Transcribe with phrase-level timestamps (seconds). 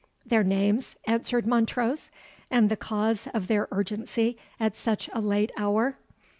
[0.25, 2.09] "Their names?" answered Montrose,
[2.49, 5.99] "and the cause of their urgency at such a late hour?"